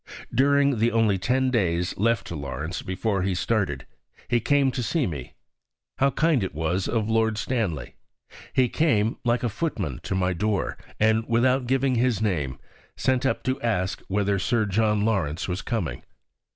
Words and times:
During 0.33 0.79
the 0.79 0.91
only 0.91 1.19
ten 1.19 1.51
days 1.51 1.95
left 1.95 2.25
to 2.25 2.35
Lawrence 2.35 2.81
before 2.81 3.21
he 3.21 3.35
started, 3.35 3.85
he 4.27 4.39
came 4.39 4.71
to 4.71 4.81
see 4.81 5.05
me. 5.05 5.35
How 5.99 6.09
kind 6.09 6.43
it 6.43 6.55
was 6.55 6.87
of 6.87 7.07
Lord 7.07 7.37
Stanley. 7.37 7.93
He 8.51 8.67
came 8.67 9.17
like 9.23 9.43
a 9.43 9.47
footman 9.47 9.99
to 10.01 10.15
my 10.15 10.33
door, 10.33 10.75
and, 10.99 11.23
without 11.29 11.67
giving 11.67 11.93
his 11.93 12.19
name, 12.19 12.57
sent 12.97 13.27
up 13.27 13.43
to 13.43 13.61
ask 13.61 14.01
whether 14.07 14.39
Sir 14.39 14.65
John 14.65 15.05
Lawrence 15.05 15.47
was 15.47 15.61
coming. 15.61 16.01